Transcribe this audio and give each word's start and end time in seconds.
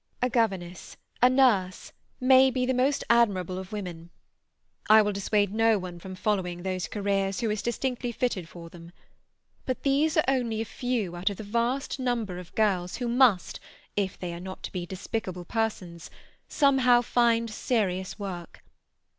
A 0.19 0.31
governess, 0.31 0.97
a 1.21 1.29
nurse, 1.29 1.93
may 2.19 2.49
be 2.49 2.65
the 2.65 2.73
most 2.73 3.03
admirable 3.07 3.59
of 3.59 3.71
women. 3.71 4.09
I 4.89 5.03
will 5.03 5.11
dissuade 5.11 5.53
no 5.53 5.77
one 5.77 5.99
from 5.99 6.15
following 6.15 6.63
those 6.63 6.87
careers 6.87 7.41
who 7.41 7.51
is 7.51 7.61
distinctly 7.61 8.11
fitted 8.11 8.49
for 8.49 8.67
them. 8.71 8.93
But 9.67 9.83
these 9.83 10.17
are 10.17 10.23
only 10.27 10.59
a 10.59 10.65
few 10.65 11.15
out 11.15 11.29
of 11.29 11.37
the 11.37 11.43
vast 11.43 11.99
number 11.99 12.39
of 12.39 12.55
girls 12.55 12.95
who 12.95 13.07
must, 13.07 13.59
if 13.95 14.17
they 14.17 14.33
are 14.33 14.39
not 14.39 14.63
to 14.63 14.71
be 14.71 14.87
despicable 14.87 15.45
persons, 15.45 16.09
somehow 16.47 17.03
find 17.03 17.47
serious 17.51 18.17
work. 18.17 18.63